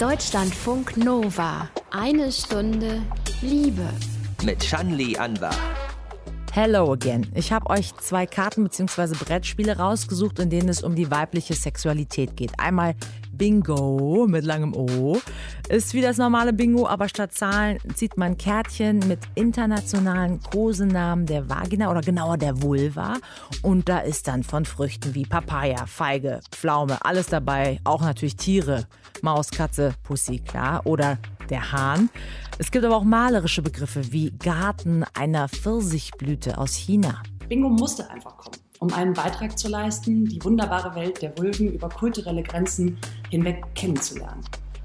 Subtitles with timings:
[0.00, 1.70] Deutschlandfunk Nova.
[1.90, 3.00] Eine Stunde
[3.40, 3.88] Liebe.
[4.44, 5.56] Mit Shanli Anwar.
[6.52, 7.26] Hello again.
[7.34, 9.14] Ich habe euch zwei Karten bzw.
[9.14, 12.60] Brettspiele rausgesucht, in denen es um die weibliche Sexualität geht.
[12.60, 12.94] Einmal
[13.36, 15.18] Bingo mit langem O.
[15.68, 21.48] Ist wie das normale Bingo, aber statt Zahlen zieht man Kärtchen mit internationalen Kosenamen der
[21.48, 23.14] Vagina oder genauer der Vulva.
[23.62, 27.80] Und da ist dann von Früchten wie Papaya, Feige, Pflaume, alles dabei.
[27.84, 28.86] Auch natürlich Tiere.
[29.22, 30.82] Maus, Katze, Pussy, klar.
[30.84, 31.18] Oder
[31.50, 32.10] der Hahn.
[32.58, 37.22] Es gibt aber auch malerische Begriffe wie Garten einer Pfirsichblüte aus China.
[37.48, 41.88] Bingo musste einfach kommen um einen Beitrag zu leisten, die wunderbare Welt der Vulven über
[41.88, 42.98] kulturelle Grenzen
[43.30, 44.42] hinweg kennenzulernen.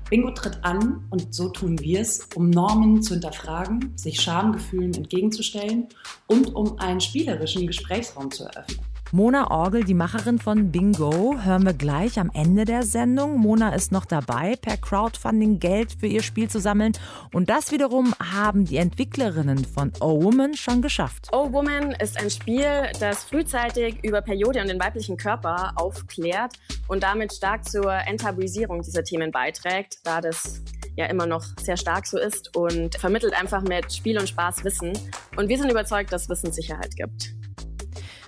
[0.09, 5.87] Bingo tritt an und so tun wir es, um Normen zu hinterfragen, sich Schamgefühlen entgegenzustellen
[6.27, 8.90] und um einen spielerischen Gesprächsraum zu eröffnen.
[9.13, 13.39] Mona Orgel, die Macherin von Bingo, hören wir gleich am Ende der Sendung.
[13.39, 16.93] Mona ist noch dabei, per Crowdfunding Geld für ihr Spiel zu sammeln.
[17.33, 21.27] Und das wiederum haben die Entwicklerinnen von O-Woman schon geschafft.
[21.33, 26.53] O-Woman ist ein Spiel, das frühzeitig über Periode und den weiblichen Körper aufklärt
[26.87, 30.61] und damit stark zur Enttabuisierung dieser Themen beiträgt, da das
[30.95, 34.93] ja immer noch sehr stark so ist und vermittelt einfach mit Spiel und Spaß Wissen.
[35.35, 37.33] Und wir sind überzeugt, dass Wissen Sicherheit gibt.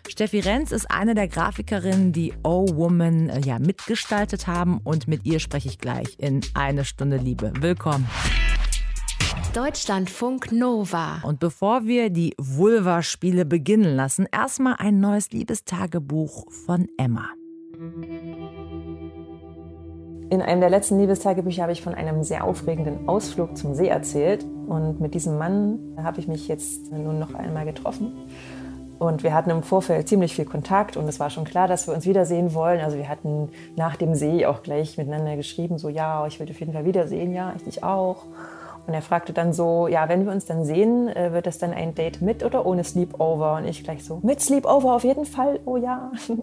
[0.09, 5.26] Steffi Renz ist eine der Grafikerinnen, die Oh Woman äh, ja, mitgestaltet haben und mit
[5.26, 7.54] ihr spreche ich gleich in eine Stunde Liebe.
[7.62, 8.08] Willkommen.
[9.54, 11.22] Deutschlandfunk Nova.
[11.24, 17.30] Und bevor wir die Vulva-Spiele beginnen lassen, erstmal ein neues Liebestagebuch von Emma.
[20.30, 24.44] In einem der letzten Liebestagebücher habe ich von einem sehr aufregenden Ausflug zum See erzählt.
[24.68, 28.28] Und mit diesem Mann habe ich mich jetzt nun noch einmal getroffen.
[29.00, 31.94] Und wir hatten im Vorfeld ziemlich viel Kontakt und es war schon klar, dass wir
[31.94, 32.80] uns wiedersehen wollen.
[32.80, 36.56] Also wir hatten nach dem See auch gleich miteinander geschrieben, so ja, ich will dich
[36.56, 38.26] auf jeden Fall wiedersehen, ja, ich dich auch.
[38.86, 41.74] Und er fragte dann so, ja, wenn wir uns dann sehen, äh, wird das dann
[41.74, 43.56] ein Date mit oder ohne Sleepover?
[43.56, 46.12] Und ich gleich so, mit Sleepover auf jeden Fall, oh ja.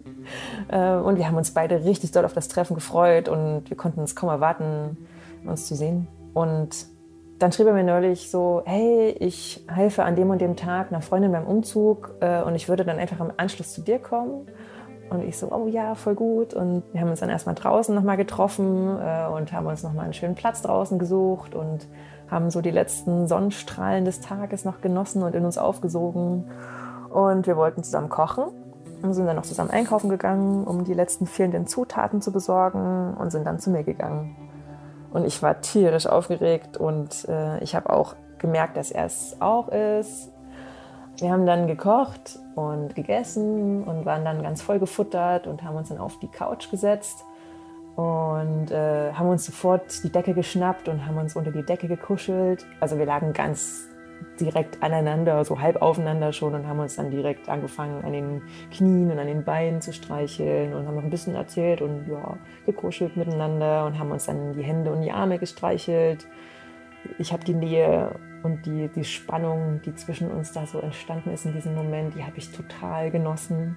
[0.69, 4.01] Äh, und wir haben uns beide richtig doll auf das Treffen gefreut und wir konnten
[4.01, 4.97] uns kaum erwarten,
[5.45, 6.07] uns zu sehen.
[6.33, 6.87] Und
[7.41, 11.01] dann schrieb er mir neulich so, hey, ich helfe an dem und dem Tag einer
[11.01, 14.47] Freundin beim Umzug äh, und ich würde dann einfach im Anschluss zu dir kommen.
[15.09, 16.53] Und ich so, oh ja, voll gut.
[16.53, 20.13] Und wir haben uns dann erstmal draußen nochmal getroffen äh, und haben uns nochmal einen
[20.13, 21.89] schönen Platz draußen gesucht und
[22.31, 26.45] haben so die letzten Sonnenstrahlen des Tages noch genossen und in uns aufgesogen.
[27.09, 28.45] Und wir wollten zusammen kochen
[29.03, 33.33] und sind dann noch zusammen einkaufen gegangen, um die letzten fehlenden Zutaten zu besorgen und
[33.33, 34.50] sind dann zu mir gegangen.
[35.11, 39.69] Und ich war tierisch aufgeregt und äh, ich habe auch gemerkt, dass er es auch
[39.69, 40.33] ist.
[41.19, 45.91] Wir haben dann gekocht und gegessen und waren dann ganz voll gefuttert und haben uns
[45.91, 47.25] dann auf die Couch gesetzt
[47.97, 52.65] und äh, haben uns sofort die Decke geschnappt und haben uns unter die Decke gekuschelt.
[52.81, 53.90] Also wir lagen ganz
[54.41, 58.43] direkt aneinander, so halb aufeinander schon und haben uns dann direkt angefangen an den
[58.73, 62.37] Knien und an den Beinen zu streicheln und haben noch ein bisschen erzählt und ja,
[62.67, 66.27] gekuschelt miteinander und haben uns dann die Hände und die Arme gestreichelt.
[67.19, 71.47] Ich habe die Nähe und die, die Spannung, die zwischen uns da so entstanden ist
[71.47, 73.77] in diesem Moment, die habe ich total genossen.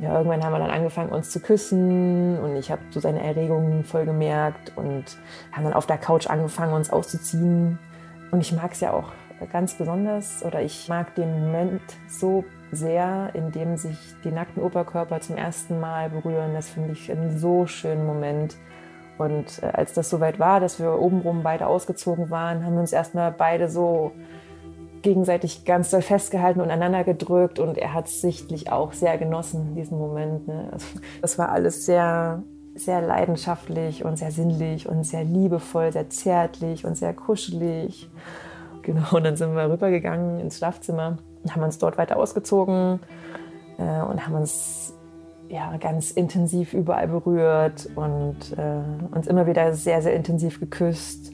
[0.00, 3.84] Ja, irgendwann haben wir dann angefangen, uns zu küssen und ich habe so seine Erregungen
[3.84, 5.04] voll gemerkt und
[5.52, 7.78] haben dann auf der Couch angefangen, uns auszuziehen.
[8.32, 9.12] Und ich mag es ja auch
[9.52, 15.20] ganz besonders oder ich mag den Moment so sehr, in dem sich die nackten Oberkörper
[15.20, 16.54] zum ersten Mal berühren.
[16.54, 18.56] Das finde ich einen so schönen Moment.
[19.18, 22.92] Und äh, als das soweit war, dass wir obenrum beide ausgezogen waren, haben wir uns
[22.92, 24.12] erstmal beide so
[25.02, 29.98] gegenseitig ganz doll festgehalten und aneinander gedrückt und er hat sichtlich auch sehr genossen, diesen
[29.98, 30.48] Moment.
[30.48, 30.68] Ne?
[30.72, 30.86] Also,
[31.20, 32.42] das war alles sehr,
[32.74, 38.10] sehr leidenschaftlich und sehr sinnlich und sehr liebevoll, sehr zärtlich und sehr kuschelig.
[38.84, 43.00] Genau, und dann sind wir rübergegangen ins Schlafzimmer und haben uns dort weiter ausgezogen
[43.78, 44.94] äh, und haben uns
[45.48, 51.32] ja, ganz intensiv überall berührt und äh, uns immer wieder sehr, sehr intensiv geküsst.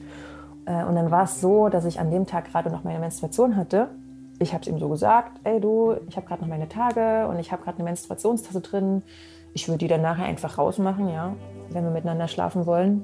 [0.65, 3.55] Äh, und dann war es so, dass ich an dem Tag gerade noch meine Menstruation
[3.55, 3.89] hatte.
[4.39, 7.37] Ich habe es ihm so gesagt, ey du, ich habe gerade noch meine Tage und
[7.39, 9.03] ich habe gerade eine Menstruationstasse drin.
[9.53, 11.33] Ich würde die dann nachher einfach rausmachen, ja,
[11.69, 13.03] wenn wir miteinander schlafen wollen.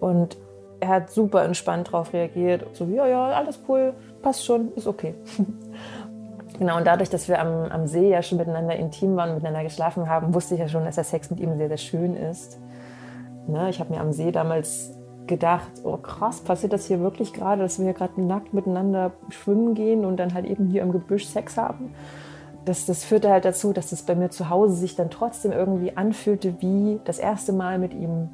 [0.00, 0.36] Und
[0.80, 2.66] er hat super entspannt darauf reagiert.
[2.74, 5.14] So, ja, ja, alles cool, passt schon, ist okay.
[6.58, 10.08] genau, und dadurch, dass wir am, am See ja schon miteinander intim waren, miteinander geschlafen
[10.08, 12.58] haben, wusste ich ja schon, dass der Sex mit ihm sehr, sehr schön ist.
[13.46, 13.68] Ne?
[13.70, 14.96] Ich habe mir am See damals
[15.26, 19.74] gedacht, oh krass, passiert das hier wirklich gerade, dass wir hier gerade nackt miteinander schwimmen
[19.74, 21.94] gehen und dann halt eben hier im Gebüsch Sex haben.
[22.64, 25.96] Das, das führte halt dazu, dass das bei mir zu Hause sich dann trotzdem irgendwie
[25.96, 28.28] anfühlte wie das erste Mal mit ihm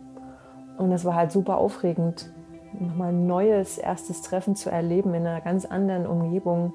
[0.78, 2.32] Und es war halt super aufregend,
[2.80, 6.72] nochmal ein neues erstes Treffen zu erleben in einer ganz anderen Umgebung.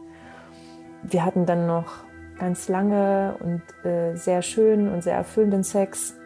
[1.04, 2.04] Wir hatten dann noch
[2.38, 6.18] ganz lange und äh, sehr schön und sehr erfüllenden Sex.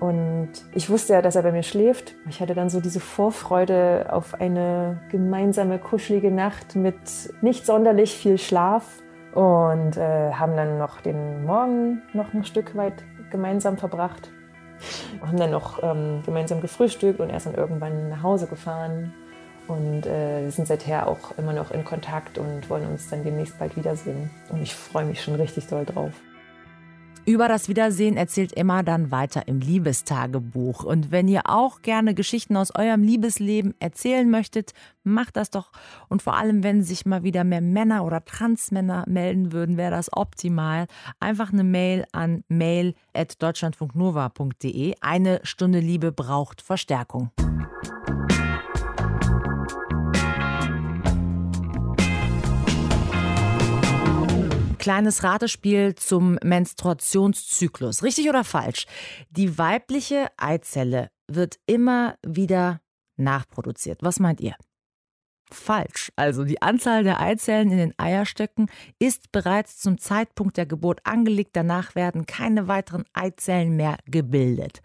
[0.00, 2.14] Und ich wusste ja, dass er bei mir schläft.
[2.28, 6.96] Ich hatte dann so diese Vorfreude auf eine gemeinsame, kuschelige Nacht mit
[7.40, 9.02] nicht sonderlich viel Schlaf.
[9.34, 14.30] Und äh, haben dann noch den Morgen noch ein Stück weit gemeinsam verbracht.
[15.20, 19.12] Haben dann noch ähm, gemeinsam gefrühstückt und erst dann irgendwann nach Hause gefahren.
[19.68, 23.58] Und äh, wir sind seither auch immer noch in Kontakt und wollen uns dann demnächst
[23.58, 24.30] bald wiedersehen.
[24.50, 26.12] Und ich freue mich schon richtig doll drauf.
[27.26, 30.84] Über das Wiedersehen erzählt Emma dann weiter im Liebestagebuch.
[30.84, 35.72] Und wenn ihr auch gerne Geschichten aus eurem Liebesleben erzählen möchtet, macht das doch.
[36.08, 40.12] Und vor allem, wenn sich mal wieder mehr Männer oder Transmänner melden würden, wäre das
[40.12, 40.86] optimal.
[41.18, 44.94] Einfach eine Mail an mail.deutschlandfunknova.de.
[45.00, 47.32] Eine Stunde Liebe braucht Verstärkung.
[54.86, 58.04] Kleines Ratespiel zum Menstruationszyklus.
[58.04, 58.86] Richtig oder falsch?
[59.30, 62.80] Die weibliche Eizelle wird immer wieder
[63.16, 64.04] nachproduziert.
[64.04, 64.54] Was meint ihr?
[65.50, 66.12] Falsch.
[66.14, 71.50] Also die Anzahl der Eizellen in den Eierstöcken ist bereits zum Zeitpunkt der Geburt angelegt.
[71.54, 74.82] Danach werden keine weiteren Eizellen mehr gebildet.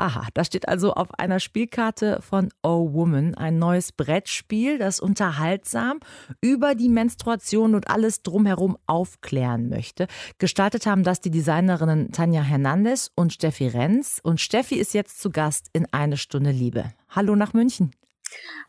[0.00, 6.00] Aha, das steht also auf einer Spielkarte von Oh Woman, ein neues Brettspiel, das unterhaltsam
[6.40, 10.06] über die Menstruation und alles drumherum aufklären möchte.
[10.38, 14.20] Gestaltet haben das die Designerinnen Tanja Hernandez und Steffi Renz.
[14.22, 16.94] Und Steffi ist jetzt zu Gast in Eine Stunde Liebe.
[17.10, 17.90] Hallo nach München.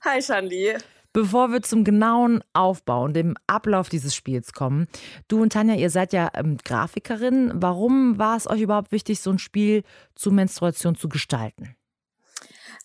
[0.04, 0.76] Hi, Shandi.
[1.14, 4.88] Bevor wir zum genauen Aufbau und dem Ablauf dieses Spiels kommen,
[5.28, 7.52] du und Tanja, ihr seid ja ähm, Grafikerin.
[7.56, 9.84] Warum war es euch überhaupt wichtig, so ein Spiel
[10.16, 11.76] zur Menstruation zu gestalten?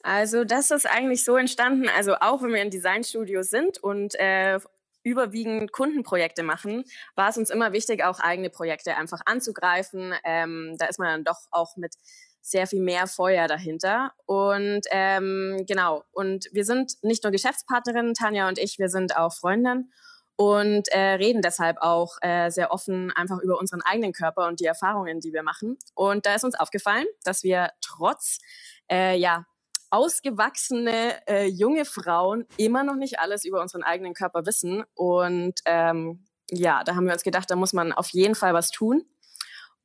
[0.02, 4.58] Also das ist eigentlich so entstanden, also auch wenn wir in Designstudios sind und äh,
[5.04, 6.84] überwiegend Kundenprojekte machen,
[7.14, 10.14] war es uns immer wichtig, auch eigene Projekte einfach anzugreifen.
[10.24, 11.94] Ähm, da ist man dann doch auch mit
[12.46, 14.12] sehr viel mehr Feuer dahinter.
[14.24, 19.32] Und ähm, genau, und wir sind nicht nur Geschäftspartnerinnen, Tanja und ich, wir sind auch
[19.32, 19.92] Freundinnen
[20.36, 24.66] und äh, reden deshalb auch äh, sehr offen einfach über unseren eigenen Körper und die
[24.66, 25.76] Erfahrungen, die wir machen.
[25.94, 28.38] Und da ist uns aufgefallen, dass wir trotz
[28.88, 29.44] äh, ja,
[29.90, 34.84] ausgewachsene äh, junge Frauen immer noch nicht alles über unseren eigenen Körper wissen.
[34.94, 38.70] Und ähm, ja, da haben wir uns gedacht, da muss man auf jeden Fall was
[38.70, 39.04] tun.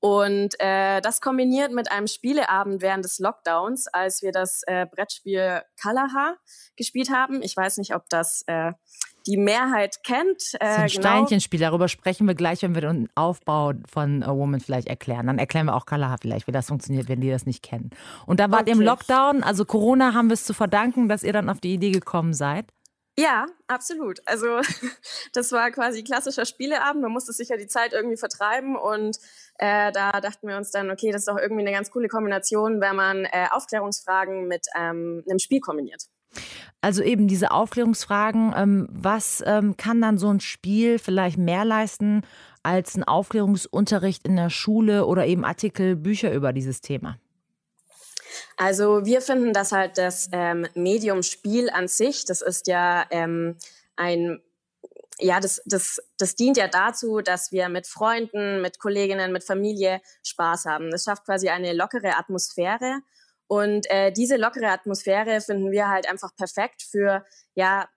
[0.02, 5.62] Und äh, das kombiniert mit einem Spieleabend während des Lockdowns, als wir das äh, Brettspiel
[5.80, 6.38] Kalaha
[6.76, 7.44] gespielt haben.
[7.44, 8.72] Ich weiß nicht, ob das äh,
[9.28, 10.56] die Mehrheit kennt.
[10.56, 11.02] Äh, das ist ein genau.
[11.02, 15.28] Steinchenspiel, darüber sprechen wir gleich, wenn wir den Aufbau von A Woman vielleicht erklären.
[15.28, 17.92] Dann erklären wir auch Kalaha vielleicht, wie das funktioniert, wenn die das nicht kennen.
[18.26, 18.72] Und da wart okay.
[18.72, 21.76] ihr im Lockdown, also Corona haben wir es zu verdanken, dass ihr dann auf die
[21.76, 22.66] Idee gekommen seid.
[23.22, 24.20] Ja, absolut.
[24.26, 24.62] Also
[25.34, 27.04] das war quasi klassischer Spieleabend.
[27.04, 29.18] Man musste sich ja die Zeit irgendwie vertreiben und
[29.60, 32.82] äh, da dachten wir uns dann, okay, das ist doch irgendwie eine ganz coole Kombination,
[32.82, 36.08] wenn man äh, Aufklärungsfragen mit ähm, einem Spiel kombiniert.
[36.82, 42.24] Also eben diese Aufklärungsfragen, ähm, was ähm, kann dann so ein Spiel vielleicht mehr leisten
[42.64, 47.18] als ein Aufklärungsunterricht in der Schule oder eben Artikel, Bücher über dieses Thema?
[48.58, 53.58] Also wir finden, dass halt das ähm, Medium Spiel an sich, das ist ja ähm,
[53.96, 54.42] ein
[55.24, 60.02] ja, das, das, das dient ja dazu, dass wir mit Freunden, mit Kolleginnen, mit Familie
[60.26, 60.90] Spaß haben.
[60.90, 63.02] Das schafft quasi eine lockere Atmosphäre.
[63.46, 67.88] Und äh, diese lockere Atmosphäre finden wir halt einfach perfekt für ja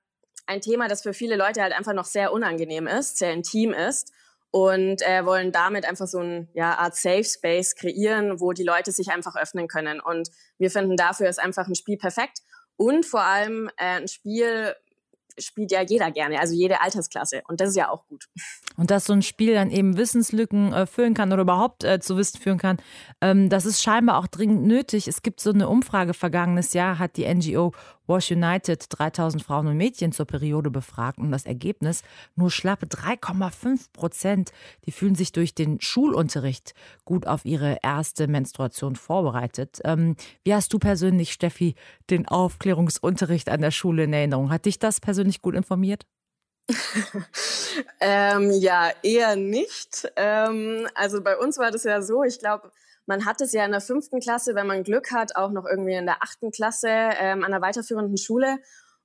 [0.46, 4.12] ein Thema, das für viele Leute halt einfach noch sehr unangenehm ist, sehr intim ist
[4.54, 8.92] und äh, wollen damit einfach so eine ja, Art Safe Space kreieren, wo die Leute
[8.92, 9.98] sich einfach öffnen können.
[9.98, 12.38] Und wir finden dafür ist einfach ein Spiel perfekt
[12.76, 14.76] und vor allem äh, ein Spiel,
[15.36, 17.42] spielt ja jeder gerne, also jede Altersklasse.
[17.48, 18.26] Und das ist ja auch gut.
[18.76, 22.16] Und dass so ein Spiel dann eben Wissenslücken äh, füllen kann oder überhaupt äh, zu
[22.16, 22.76] Wissen führen kann,
[23.20, 25.08] ähm, das ist scheinbar auch dringend nötig.
[25.08, 27.72] Es gibt so eine Umfrage vergangenes Jahr, hat die NGO
[28.06, 32.02] Wash United 3000 Frauen und Mädchen zur Periode befragt und das Ergebnis
[32.36, 34.52] nur schlappe 3,5 Prozent.
[34.86, 39.80] Die fühlen sich durch den Schulunterricht gut auf ihre erste Menstruation vorbereitet.
[39.84, 41.74] Ähm, wie hast du persönlich, Steffi,
[42.10, 44.50] den Aufklärungsunterricht an der Schule in Erinnerung?
[44.50, 46.06] Hat dich das persönlich gut informiert?
[48.00, 50.10] ähm, ja, eher nicht.
[50.16, 52.70] Ähm, also bei uns war das ja so, ich glaube,
[53.06, 55.94] man hat es ja in der fünften Klasse, wenn man Glück hat, auch noch irgendwie
[55.94, 58.58] in der achten Klasse ähm, an der weiterführenden Schule.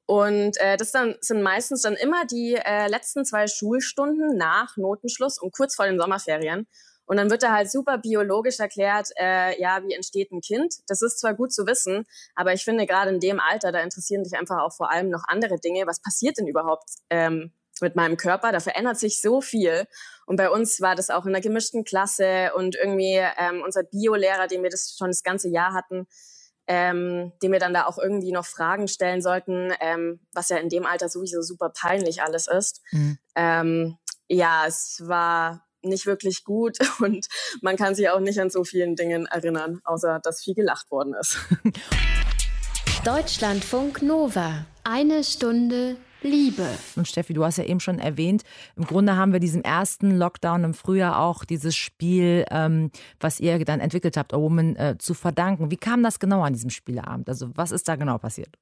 [0.06, 5.40] Und äh, das dann, sind meistens dann immer die äh, letzten zwei Schulstunden nach Notenschluss
[5.40, 6.68] und kurz vor den Sommerferien.
[7.06, 10.76] Und dann wird da halt super biologisch erklärt, äh, ja, wie entsteht ein Kind.
[10.88, 14.24] Das ist zwar gut zu wissen, aber ich finde gerade in dem Alter, da interessieren
[14.24, 15.88] dich einfach auch vor allem noch andere Dinge.
[15.88, 18.52] Was passiert denn überhaupt ähm, mit meinem Körper?
[18.52, 19.88] Da verändert sich so viel.
[20.26, 24.48] Und bei uns war das auch in einer gemischten Klasse und irgendwie ähm, unser Biolehrer,
[24.48, 26.08] den wir das schon das ganze Jahr hatten,
[26.68, 30.70] ähm, dem wir dann da auch irgendwie noch Fragen stellen sollten, ähm, was ja in
[30.70, 32.82] dem Alter sowieso super peinlich alles ist.
[32.92, 33.18] Mhm.
[33.36, 37.28] Ähm, ja, es war nicht wirklich gut und
[37.62, 41.16] man kann sich auch nicht an so vielen Dingen erinnern, außer dass viel gelacht worden
[41.20, 41.40] ist.
[43.06, 44.66] Deutschlandfunk Nova.
[44.84, 46.68] Eine Stunde Liebe.
[46.96, 48.44] Und Steffi, du hast ja eben schon erwähnt,
[48.76, 53.64] im Grunde haben wir diesem ersten Lockdown im Frühjahr auch dieses Spiel, ähm, was ihr
[53.66, 55.72] dann entwickelt habt, A Woman, äh, zu verdanken.
[55.72, 57.30] Wie kam das genau an diesem Spieleabend?
[57.30, 58.58] Also was ist da genau passiert?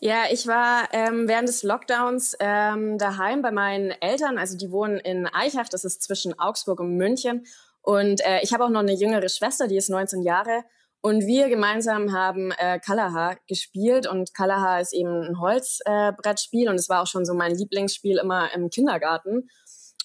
[0.00, 4.36] Ja, ich war ähm, während des Lockdowns ähm, daheim bei meinen Eltern.
[4.36, 7.46] Also die wohnen in Eichach, das ist zwischen Augsburg und München.
[7.82, 10.64] Und äh, ich habe auch noch eine jüngere Schwester, die ist 19 Jahre.
[11.02, 14.06] Und wir gemeinsam haben äh, Kalaha gespielt.
[14.06, 16.66] Und Kalaha ist eben ein Holzbrettspiel.
[16.66, 19.48] Äh, und es war auch schon so mein Lieblingsspiel immer im Kindergarten.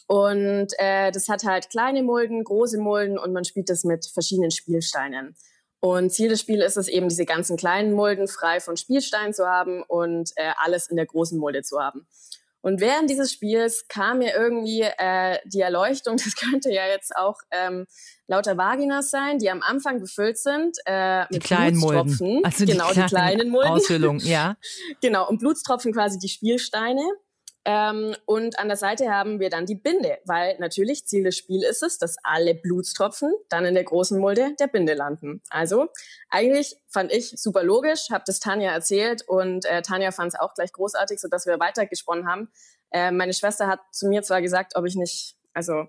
[0.08, 4.52] Und äh, das hat halt kleine Mulden, große Mulden und man spielt das mit verschiedenen
[4.52, 5.36] Spielsteinen.
[5.82, 9.46] Und Ziel des Spiels ist es eben, diese ganzen kleinen Mulden frei von Spielsteinen zu
[9.46, 12.08] haben und äh, alles in der großen Mulde zu haben.
[12.68, 17.38] Und während dieses Spiels kam mir irgendwie äh, die Erleuchtung, das könnte ja jetzt auch
[17.50, 17.86] ähm,
[18.28, 22.42] lauter Vaginas sein, die am Anfang gefüllt sind äh, mit die kleinen Mulden.
[22.44, 23.72] Also die genau, die kleinen Mulden.
[23.72, 24.58] Ausfüllung, ja.
[25.02, 27.04] genau, und Blutstropfen quasi die Spielsteine.
[27.70, 31.66] Ähm, und an der Seite haben wir dann die Binde, weil natürlich Ziel des Spiels
[31.66, 35.42] ist es, dass alle Blutstropfen dann in der großen Mulde der Binde landen.
[35.50, 35.90] Also
[36.30, 40.54] eigentlich fand ich super logisch, habe das Tanja erzählt und äh, Tanja fand es auch
[40.54, 42.50] gleich großartig, sodass wir weitergesponnen haben.
[42.92, 45.88] Äh, meine Schwester hat zu mir zwar gesagt, ob ich nicht also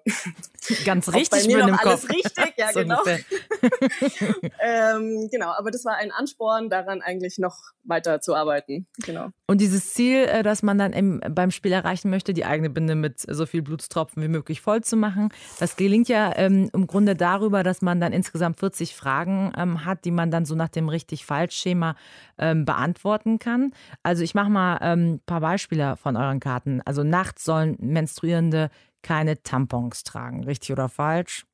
[0.87, 2.11] ganz richtig bei mir noch alles Kopf.
[2.11, 3.03] richtig, ja so genau.
[4.63, 8.87] ähm, genau, aber das war ein Ansporn, daran eigentlich noch weiter zu arbeiten.
[9.05, 9.29] Genau.
[9.47, 12.95] Und dieses Ziel, äh, dass man dann im, beim Spiel erreichen möchte, die eigene Binde
[12.95, 17.15] mit so viel Blutstropfen wie möglich voll zu machen, das gelingt ja ähm, im Grunde
[17.15, 20.89] darüber, dass man dann insgesamt 40 Fragen ähm, hat, die man dann so nach dem
[20.89, 21.95] richtig-falsch-Schema
[22.39, 23.73] ähm, beantworten kann.
[24.03, 26.81] Also ich mache mal ein ähm, paar Beispiele von euren Karten.
[26.87, 28.71] Also nachts sollen Menstruierende
[29.02, 30.45] keine Tampons tragen.
[30.45, 31.48] Richtig oder falsch?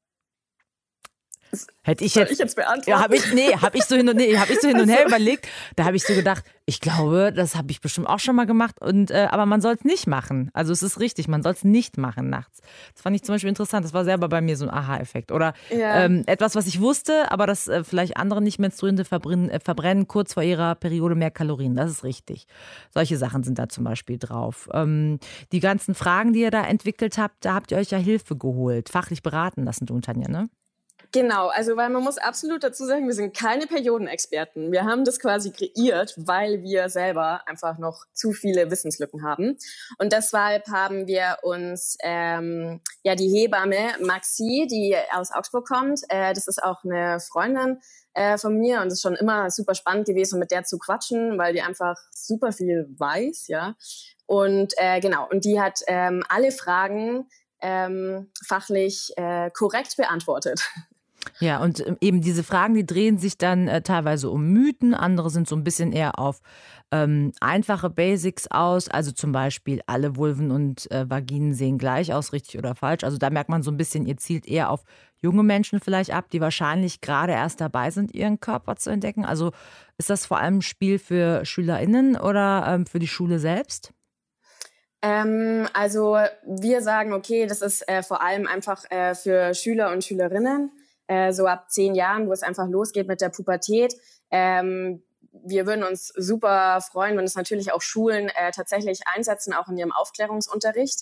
[1.82, 2.90] Hätte ich jetzt, ich jetzt beantworten?
[2.90, 4.88] Ja, habe ich, nee, habe ich so hin und, nee, hab ich so hin und
[4.88, 5.49] her überlegt.
[5.76, 8.80] Da habe ich so gedacht, ich glaube, das habe ich bestimmt auch schon mal gemacht.
[8.80, 10.50] Und, äh, aber man soll es nicht machen.
[10.54, 12.62] Also es ist richtig, man soll es nicht machen nachts.
[12.94, 13.84] Das fand ich zum Beispiel interessant.
[13.84, 15.30] Das war selber bei mir so ein Aha-Effekt.
[15.30, 16.04] Oder ja.
[16.04, 20.08] ähm, etwas, was ich wusste, aber dass äh, vielleicht andere nicht menstruierende verbrennen, äh, verbrennen
[20.08, 21.76] kurz vor ihrer Periode mehr Kalorien.
[21.76, 22.46] Das ist richtig.
[22.92, 24.68] Solche Sachen sind da zum Beispiel drauf.
[24.73, 25.18] Ähm,
[25.52, 28.88] die ganzen Fragen, die ihr da entwickelt habt, da habt ihr euch ja Hilfe geholt,
[28.88, 30.49] fachlich beraten lassen, du und Tanja, ne?
[31.14, 34.73] Genau, also weil man muss absolut dazu sagen, wir sind keine Periodenexperten.
[34.73, 39.56] Wir haben das quasi kreiert, weil wir selber einfach noch zu viele Wissenslücken haben.
[39.99, 46.35] Und deshalb haben wir uns ähm, ja die Hebamme Maxi, die aus Augsburg kommt, äh,
[46.35, 47.78] das ist auch eine Freundin
[48.14, 51.38] äh, von mir und es ist schon immer super spannend gewesen, mit der zu quatschen,
[51.38, 53.76] weil die einfach super viel weiß, ja.
[54.26, 57.28] Und äh, genau, und die hat ähm, alle Fragen
[57.61, 60.61] ähm, fachlich äh, korrekt beantwortet.
[61.40, 65.30] Ja, und ähm, eben diese Fragen, die drehen sich dann äh, teilweise um Mythen, andere
[65.30, 66.40] sind so ein bisschen eher auf
[66.90, 72.32] ähm, einfache Basics aus, also zum Beispiel alle Vulven und äh, Vaginen sehen gleich aus,
[72.32, 73.04] richtig oder falsch.
[73.04, 74.84] Also da merkt man so ein bisschen, ihr zielt eher auf
[75.20, 79.24] junge Menschen vielleicht ab, die wahrscheinlich gerade erst dabei sind, ihren Körper zu entdecken.
[79.24, 79.52] Also
[79.98, 83.92] ist das vor allem ein Spiel für SchülerInnen oder ähm, für die Schule selbst?
[85.02, 90.04] Ähm, also wir sagen, okay, das ist äh, vor allem einfach äh, für Schüler und
[90.04, 90.70] Schülerinnen
[91.06, 93.94] äh, so ab zehn Jahren, wo es einfach losgeht mit der Pubertät.
[94.30, 99.68] Ähm, wir würden uns super freuen, wenn es natürlich auch Schulen äh, tatsächlich einsetzen, auch
[99.68, 101.00] in ihrem Aufklärungsunterricht.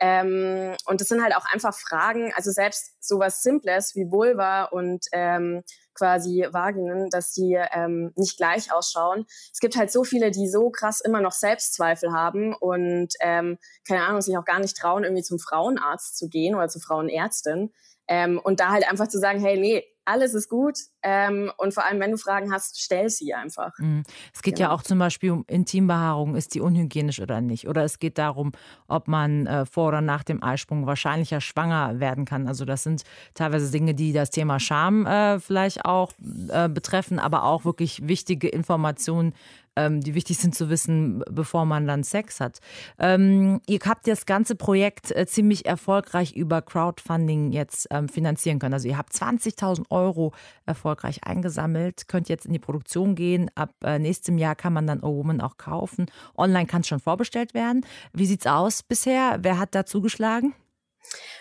[0.00, 5.06] Ähm, und das sind halt auch einfach Fragen, also selbst sowas Simples wie Vulva und
[5.12, 5.62] ähm,
[5.94, 9.24] quasi Vaginen, dass die ähm, nicht gleich ausschauen.
[9.52, 14.04] Es gibt halt so viele, die so krass immer noch Selbstzweifel haben und ähm, keine
[14.04, 17.72] Ahnung, sich auch gar nicht trauen, irgendwie zum Frauenarzt zu gehen oder zur Frauenärztin.
[18.08, 21.84] Ähm, und da halt einfach zu sagen, hey, nee, alles ist gut, Ähm, und vor
[21.84, 23.72] allem, wenn du Fragen hast, stell sie einfach.
[23.76, 24.04] Mhm.
[24.32, 24.70] Es geht genau.
[24.70, 26.34] ja auch zum Beispiel um Intimbehaarung.
[26.34, 27.68] Ist die unhygienisch oder nicht?
[27.68, 28.52] Oder es geht darum,
[28.88, 32.48] ob man äh, vor oder nach dem Eisprung wahrscheinlicher schwanger werden kann.
[32.48, 33.02] Also das sind
[33.34, 36.12] teilweise Dinge, die das Thema Scham äh, vielleicht auch
[36.48, 39.34] äh, betreffen, aber auch wirklich wichtige Informationen,
[39.76, 42.60] ähm, die wichtig sind zu wissen, bevor man dann Sex hat.
[42.98, 48.74] Ähm, ihr habt das ganze Projekt äh, ziemlich erfolgreich über Crowdfunding jetzt ähm, finanzieren können.
[48.74, 50.32] Also ihr habt 20.000 Euro
[50.66, 53.50] erfolgreich eingesammelt, könnt jetzt in die Produktion gehen.
[53.54, 56.06] Ab äh, nächstem Jahr kann man dann A Woman auch kaufen.
[56.36, 57.84] Online kann es schon vorbestellt werden.
[58.12, 59.38] Wie sieht's aus bisher?
[59.40, 60.54] Wer hat da zugeschlagen?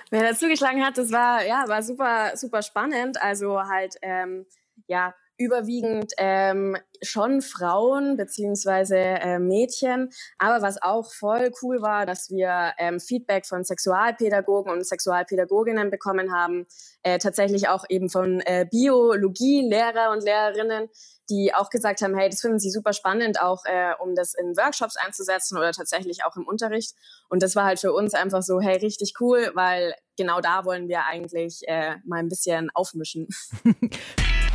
[0.09, 3.21] Wer da zugeschlagen hat, das war ja war super super spannend.
[3.21, 4.45] Also halt ähm,
[4.87, 10.09] ja überwiegend ähm, schon Frauen beziehungsweise äh, Mädchen.
[10.37, 16.33] Aber was auch voll cool war, dass wir ähm, Feedback von Sexualpädagogen und Sexualpädagoginnen bekommen
[16.33, 16.65] haben,
[17.01, 20.89] äh, tatsächlich auch eben von äh, Biologie-Lehrer und Lehrerinnen,
[21.29, 24.55] die auch gesagt haben, hey, das finden sie super spannend, auch äh, um das in
[24.57, 26.95] Workshops einzusetzen oder tatsächlich auch im Unterricht.
[27.29, 30.87] Und das war halt für uns einfach so, hey, richtig cool, weil genau da wollen
[30.87, 33.27] wir eigentlich äh, mal ein bisschen aufmischen.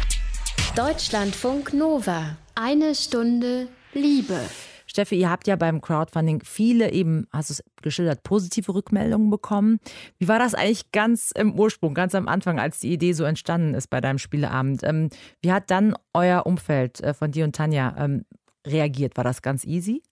[0.78, 2.36] Deutschlandfunk Nova.
[2.54, 4.38] Eine Stunde Liebe.
[4.86, 9.80] Steffi, ihr habt ja beim Crowdfunding viele eben, hast du es geschildert, positive Rückmeldungen bekommen.
[10.20, 13.74] Wie war das eigentlich ganz im Ursprung, ganz am Anfang, als die Idee so entstanden
[13.74, 14.84] ist bei deinem Spieleabend?
[14.84, 15.10] Ähm,
[15.42, 18.24] wie hat dann euer Umfeld äh, von dir und Tanja ähm,
[18.64, 19.16] reagiert?
[19.16, 20.04] War das ganz easy?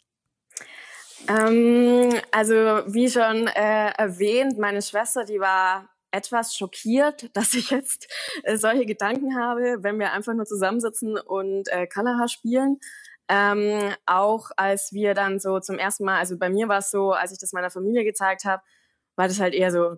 [1.29, 2.55] Ähm, also
[2.89, 8.09] wie schon äh, erwähnt, meine Schwester, die war etwas schockiert, dass ich jetzt
[8.43, 12.79] äh, solche Gedanken habe, wenn wir einfach nur zusammensitzen und äh, Kalaha spielen.
[13.29, 17.13] Ähm, auch als wir dann so zum ersten Mal, also bei mir war es so,
[17.13, 18.63] als ich das meiner Familie gezeigt habe,
[19.17, 19.97] war das halt eher so,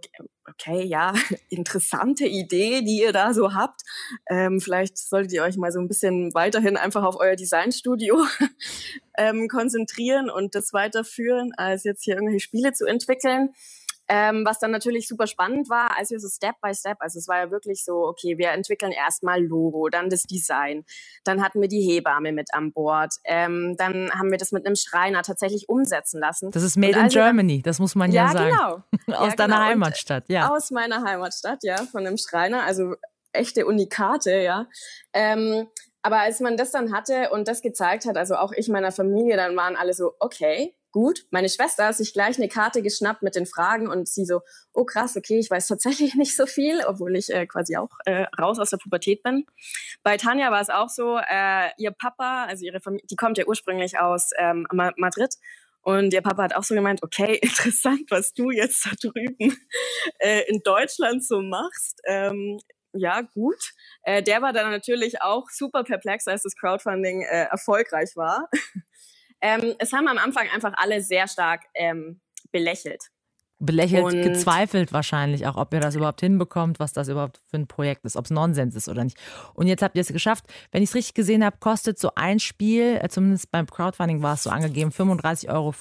[0.49, 1.13] okay, ja,
[1.51, 3.83] interessante Idee, die ihr da so habt.
[4.31, 8.25] Ähm, vielleicht solltet ihr euch mal so ein bisschen weiterhin einfach auf euer Designstudio
[9.19, 13.51] ähm, konzentrieren und das weiterführen, als jetzt hier irgendwelche Spiele zu entwickeln.
[14.09, 17.29] Ähm, was dann natürlich super spannend war, als wir so Step by Step, also es
[17.29, 20.85] war ja wirklich so, okay, wir entwickeln erstmal Logo, dann das Design,
[21.25, 24.77] dann hatten wir die Hebamme mit an Bord, ähm, dann haben wir das mit einem
[24.77, 26.51] Schreiner tatsächlich umsetzen lassen.
[26.53, 28.83] Das ist Made in also, Germany, das muss man ja, ja sagen.
[29.07, 29.19] Genau.
[29.19, 29.67] aus ja, deiner genau.
[29.69, 30.49] Heimatstadt, ja.
[30.49, 32.95] Aus meiner Heimatstadt, ja, von einem Schreiner, also
[33.33, 34.67] echte Unikate, ja.
[35.13, 35.69] Ähm,
[36.03, 39.37] aber als man das dann hatte und das gezeigt hat, also auch ich meiner Familie,
[39.37, 41.27] dann waren alle so, okay, gut.
[41.31, 44.41] Meine Schwester hat sich gleich eine Karte geschnappt mit den Fragen und sie so,
[44.73, 48.27] oh krass, okay, ich weiß tatsächlich nicht so viel, obwohl ich äh, quasi auch äh,
[48.39, 49.47] raus aus der Pubertät bin.
[50.03, 53.47] Bei Tanja war es auch so, äh, ihr Papa, also ihre Familie, die kommt ja
[53.47, 55.35] ursprünglich aus ähm, Madrid
[55.83, 59.57] und ihr Papa hat auch so gemeint, okay, interessant, was du jetzt da drüben
[60.19, 62.01] äh, in Deutschland so machst.
[62.07, 62.59] Ähm,
[62.93, 63.73] ja, gut.
[64.03, 68.49] Äh, der war dann natürlich auch super perplex, als das Crowdfunding äh, erfolgreich war.
[69.41, 72.21] Ähm, es haben am Anfang einfach alle sehr stark ähm,
[72.51, 73.03] belächelt.
[73.61, 77.67] Belächelt, und gezweifelt wahrscheinlich auch, ob ihr das überhaupt hinbekommt, was das überhaupt für ein
[77.67, 79.19] Projekt ist, ob es Nonsens ist oder nicht.
[79.53, 80.45] Und jetzt habt ihr es geschafft.
[80.71, 84.35] Wenn ich es richtig gesehen habe, kostet so ein Spiel, äh, zumindest beim Crowdfunding war
[84.35, 85.75] es so angegeben, 35,50 Euro.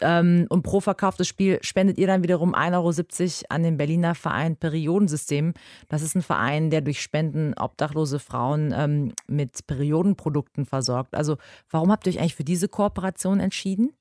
[0.00, 4.56] Ähm, und pro verkauftes Spiel spendet ihr dann wiederum 1,70 Euro an den Berliner Verein
[4.56, 5.54] Periodensystem.
[5.88, 11.14] Das ist ein Verein, der durch Spenden obdachlose Frauen ähm, mit Periodenprodukten versorgt.
[11.14, 11.36] Also
[11.70, 13.92] warum habt ihr euch eigentlich für diese Kooperation entschieden?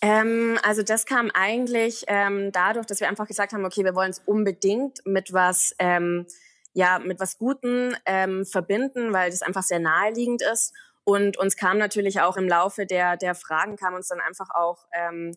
[0.00, 4.10] Ähm, also das kam eigentlich ähm, dadurch, dass wir einfach gesagt haben, okay, wir wollen
[4.10, 6.26] es unbedingt mit was, ähm,
[6.72, 10.74] ja, mit was Guten ähm, verbinden, weil das einfach sehr naheliegend ist.
[11.04, 14.86] Und uns kam natürlich auch im Laufe der, der Fragen, kam uns dann einfach auch
[14.92, 15.36] ähm,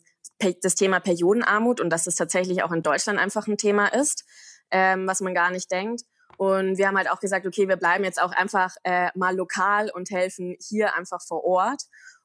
[0.62, 4.26] das Thema Periodenarmut und dass das tatsächlich auch in Deutschland einfach ein Thema ist,
[4.70, 6.02] ähm, was man gar nicht denkt.
[6.38, 9.90] Und wir haben halt auch gesagt, okay, wir bleiben jetzt auch einfach äh, mal lokal
[9.90, 11.84] und helfen hier einfach vor Ort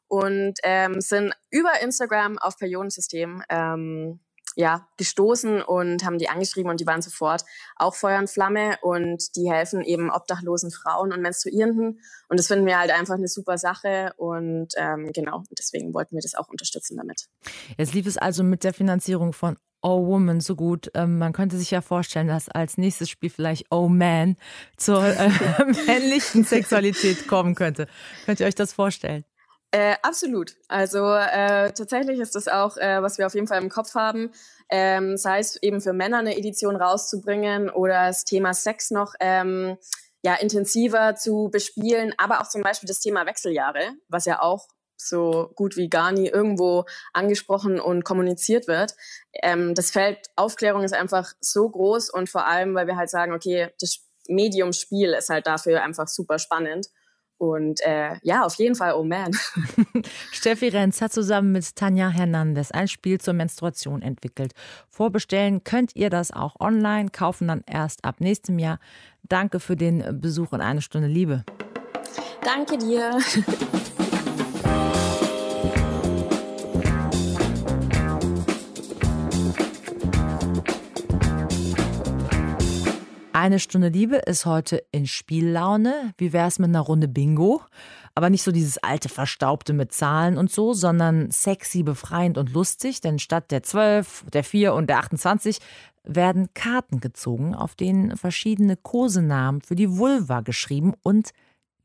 [0.09, 4.20] und ähm, sind über Instagram auf Periodensystem ähm,
[4.56, 7.44] ja, gestoßen und haben die angeschrieben und die waren sofort
[7.76, 12.66] auch Feuer und Flamme und die helfen eben obdachlosen Frauen und Menstruierenden und das finden
[12.66, 16.96] wir halt einfach eine super Sache und ähm, genau, deswegen wollten wir das auch unterstützen
[16.96, 17.26] damit.
[17.76, 20.90] Jetzt lief es also mit der Finanzierung von Oh Woman so gut.
[20.94, 24.36] Ähm, man könnte sich ja vorstellen, dass als nächstes Spiel vielleicht Oh Man
[24.76, 25.30] zur äh,
[25.86, 27.86] männlichen Sexualität kommen könnte.
[28.26, 29.24] Könnt ihr euch das vorstellen?
[29.72, 30.56] Äh, absolut.
[30.68, 34.33] Also äh, tatsächlich ist das auch, äh, was wir auf jeden Fall im Kopf haben,
[34.68, 39.76] ähm, sei es eben für Männer eine Edition rauszubringen oder das Thema Sex noch ähm,
[40.22, 45.50] ja intensiver zu bespielen, aber auch zum Beispiel das Thema Wechseljahre, was ja auch so
[45.54, 48.94] gut wie gar nie irgendwo angesprochen und kommuniziert wird.
[49.42, 53.33] Ähm, das Feld Aufklärung ist einfach so groß und vor allem, weil wir halt sagen,
[53.33, 56.88] okay, das Medium Spiel ist halt dafür einfach super spannend.
[57.40, 59.31] Und äh, ja, auf jeden Fall, oh man.
[60.31, 64.53] Steffi Renz hat zusammen mit Tanja Hernandez ein Spiel zur Menstruation entwickelt.
[64.90, 68.79] Vorbestellen könnt ihr das auch online, kaufen dann erst ab nächstem Jahr.
[69.22, 71.46] Danke für den Besuch in eine Stunde Liebe.
[72.44, 73.18] Danke dir.
[83.40, 86.12] Eine Stunde Liebe ist heute in Spiellaune.
[86.18, 87.62] Wie wär's mit einer Runde Bingo?
[88.14, 93.00] Aber nicht so dieses alte Verstaubte mit Zahlen und so, sondern sexy, befreiend und lustig.
[93.00, 95.59] Denn statt der 12, der 4 und der 28
[96.05, 101.31] werden Karten gezogen, auf denen verschiedene Kosenamen für die Vulva geschrieben und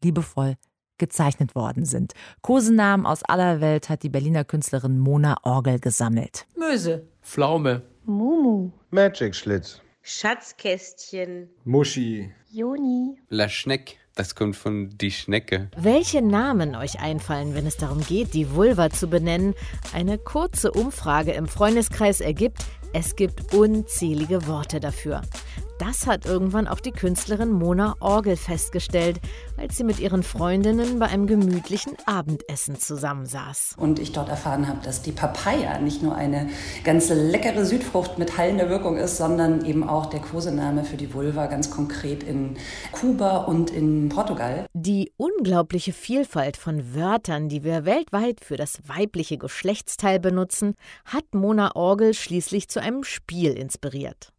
[0.04, 0.56] liebevoll
[0.98, 2.16] gezeichnet worden sind.
[2.42, 6.48] Kosenamen aus aller Welt hat die Berliner Künstlerin Mona Orgel gesammelt.
[6.58, 7.08] Möse.
[7.22, 7.82] Pflaume.
[8.04, 8.72] Mumu.
[8.92, 9.80] Magic Schlitz.
[10.08, 11.50] Schatzkästchen.
[11.64, 12.32] Muschi.
[12.52, 13.18] Joni.
[13.30, 13.98] La Schneck.
[14.14, 15.72] Das kommt von die Schnecke.
[15.76, 19.56] Welche Namen euch einfallen, wenn es darum geht, die Vulva zu benennen?
[19.96, 22.64] Eine kurze Umfrage im Freundeskreis ergibt,
[22.94, 25.24] es gibt unzählige Worte dafür.
[25.78, 29.20] Das hat irgendwann auch die Künstlerin Mona Orgel festgestellt,
[29.58, 33.76] als sie mit ihren Freundinnen bei einem gemütlichen Abendessen zusammensaß.
[33.78, 36.50] Und ich dort erfahren habe, dass die Papaya nicht nur eine
[36.86, 41.48] ganz leckere Südfrucht mit heilender Wirkung ist, sondern eben auch der Kosename für die Vulva
[41.48, 42.56] ganz konkret in
[42.94, 44.68] Kuba und in Portugal.
[44.74, 51.76] Die unglaubliche Vielfalt von Wörtern, die wir weltweit für das weibliche Geschlechtsteil benutzen, hat Mona
[51.76, 54.32] Orgel schließlich zu einem Spiel inspiriert.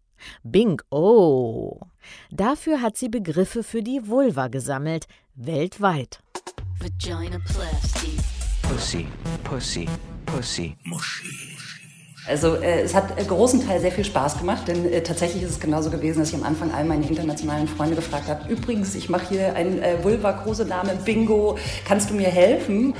[0.42, 1.80] Bing Oh.
[2.30, 6.20] Dafür hat sie Begriffe für die Vulva gesammelt, weltweit.
[6.78, 8.16] Vagina Plasty.
[8.62, 9.06] Pussy,
[9.44, 9.88] Pussy,
[10.26, 10.76] Pussy.
[10.84, 11.56] Muschi.
[12.28, 15.50] Also äh, es hat äh, großen Teil sehr viel Spaß gemacht, denn äh, tatsächlich ist
[15.50, 19.08] es genauso gewesen, dass ich am Anfang all meine internationalen Freunde gefragt habe, übrigens, ich
[19.08, 22.94] mache hier ein äh, Vulva-Kosename Bingo, kannst du mir helfen?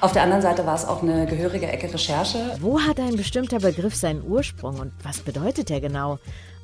[0.00, 2.56] Auf der anderen Seite war es auch eine gehörige Ecke Recherche.
[2.60, 6.18] Wo hat ein bestimmter Begriff seinen Ursprung und was bedeutet er genau?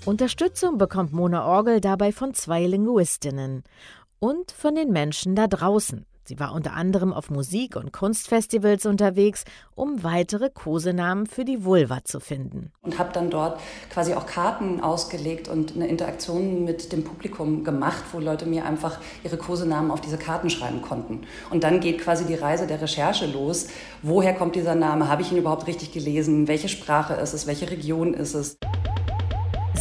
[0.08, 3.62] Unterstützung bekommt Mona Orgel dabei von zwei Linguistinnen
[4.18, 6.06] und von den Menschen da draußen.
[6.24, 9.44] Sie war unter anderem auf Musik- und Kunstfestivals unterwegs,
[9.74, 12.72] um weitere Kosenamen für die Vulva zu finden.
[12.80, 18.04] Und habe dann dort quasi auch Karten ausgelegt und eine Interaktion mit dem Publikum gemacht,
[18.12, 21.26] wo Leute mir einfach ihre Kosenamen auf diese Karten schreiben konnten.
[21.50, 23.66] Und dann geht quasi die Reise der Recherche los.
[24.00, 25.10] Woher kommt dieser Name?
[25.10, 26.48] Habe ich ihn überhaupt richtig gelesen?
[26.48, 27.46] Welche Sprache ist es?
[27.46, 28.56] Welche Region ist es?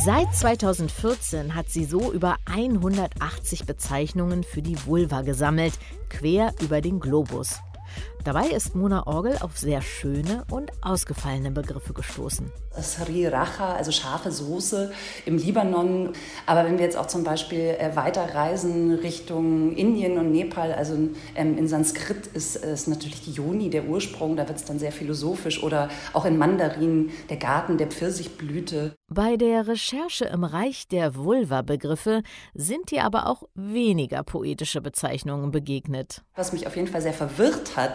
[0.05, 5.73] Seit 2014 hat sie so über 180 Bezeichnungen für die Vulva gesammelt,
[6.09, 7.59] quer über den Globus.
[8.27, 12.51] Dabei ist Mona Orgel auf sehr schöne und ausgefallene Begriffe gestoßen.
[12.77, 14.91] Sriracha, also scharfe Soße
[15.25, 16.11] im Libanon.
[16.45, 20.93] Aber wenn wir jetzt auch zum Beispiel äh, weiterreisen Richtung Indien und Nepal, also
[21.35, 24.91] ähm, in Sanskrit ist es natürlich die Yoni, der Ursprung, da wird es dann sehr
[24.91, 25.63] philosophisch.
[25.63, 28.93] Oder auch in Mandarin der Garten der Pfirsichblüte.
[29.09, 36.23] Bei der Recherche im Reich der Vulva-Begriffe sind dir aber auch weniger poetische Bezeichnungen begegnet.
[36.35, 37.93] Was mich auf jeden Fall sehr verwirrt hat,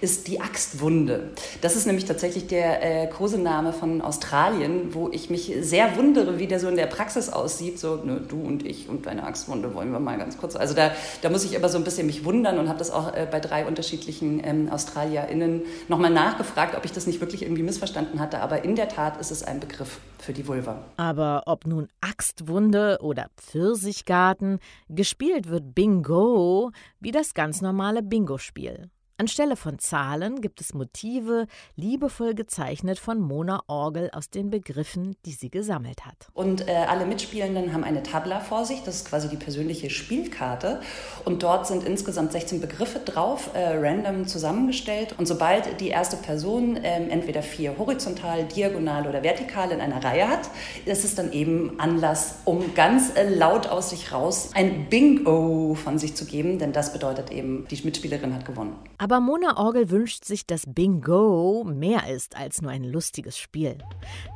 [0.00, 1.30] ist die Axtwunde.
[1.60, 6.46] Das ist nämlich tatsächlich der äh, Kosename von Australien, wo ich mich sehr wundere, wie
[6.46, 7.78] der so in der Praxis aussieht.
[7.78, 10.56] So, ne, du und ich und deine Axtwunde wollen wir mal ganz kurz.
[10.56, 13.14] Also da, da muss ich immer so ein bisschen mich wundern und habe das auch
[13.14, 18.20] äh, bei drei unterschiedlichen ähm, AustralierInnen nochmal nachgefragt, ob ich das nicht wirklich irgendwie missverstanden
[18.20, 18.40] hatte.
[18.40, 20.84] Aber in der Tat ist es ein Begriff für die Vulva.
[20.96, 24.58] Aber ob nun Axtwunde oder Pfirsichgarten,
[24.88, 28.90] gespielt wird Bingo wie das ganz normale Bingo-Spiel.
[29.18, 31.46] Anstelle von Zahlen gibt es Motive,
[31.76, 36.28] liebevoll gezeichnet von Mona Orgel aus den Begriffen, die sie gesammelt hat.
[36.32, 40.80] Und äh, alle Mitspielenden haben eine Tabla vor sich, das ist quasi die persönliche Spielkarte.
[41.24, 45.14] Und dort sind insgesamt 16 Begriffe drauf, äh, random zusammengestellt.
[45.18, 50.28] Und sobald die erste Person äh, entweder vier horizontal, diagonal oder vertikal in einer Reihe
[50.28, 50.50] hat,
[50.84, 55.98] ist es dann eben Anlass, um ganz äh, laut aus sich raus ein Bingo von
[55.98, 58.74] sich zu geben, denn das bedeutet eben, die Mitspielerin hat gewonnen.
[59.02, 63.78] Aber Mona Orgel wünscht sich, dass Bingo mehr ist als nur ein lustiges Spiel.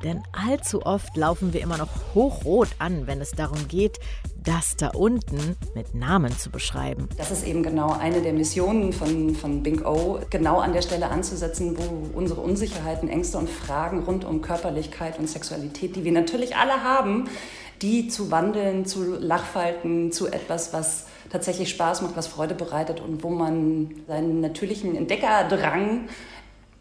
[0.03, 4.01] Denn allzu oft laufen wir immer noch hochrot an, wenn es darum geht,
[4.43, 7.09] das da unten mit Namen zu beschreiben.
[7.17, 11.79] Das ist eben genau eine der Missionen von, von Bingo, genau an der Stelle anzusetzen,
[11.79, 16.83] wo unsere Unsicherheiten, Ängste und Fragen rund um Körperlichkeit und Sexualität, die wir natürlich alle
[16.83, 17.29] haben,
[17.83, 23.23] die zu wandeln, zu Lachfalten, zu etwas, was tatsächlich Spaß macht, was Freude bereitet und
[23.23, 26.09] wo man seinen natürlichen Entdeckerdrang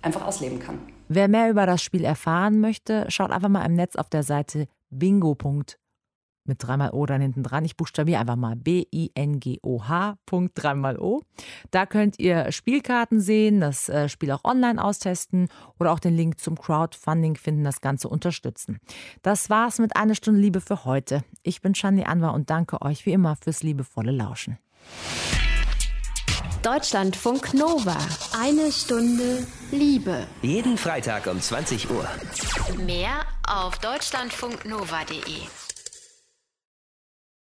[0.01, 0.79] einfach ausleben kann.
[1.08, 4.67] Wer mehr über das Spiel erfahren möchte, schaut einfach mal im Netz auf der Seite
[4.89, 5.77] bingo.org.
[6.47, 7.65] mit dreimal O dann hinten dran.
[7.65, 10.17] Ich buchstabiere einfach mal B-I-N-G-O-H.
[10.55, 11.21] dreimal O.
[11.71, 16.39] Da könnt ihr Spielkarten sehen, das äh, Spiel auch online austesten oder auch den Link
[16.39, 18.79] zum Crowdfunding finden, das Ganze unterstützen.
[19.21, 21.23] Das war's mit einer Stunde Liebe für heute.
[21.43, 24.58] Ich bin Shani Anwar und danke euch wie immer fürs liebevolle Lauschen.
[26.65, 27.95] Deutschlandfunk Nova.
[28.41, 30.25] Eine Stunde Liebe.
[30.41, 32.08] Jeden Freitag um 20 Uhr.
[32.84, 35.64] Mehr auf deutschlandfunknova.de.